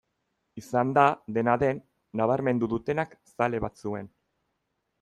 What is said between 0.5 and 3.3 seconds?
Izan da, dena den, nabarmendu dutenak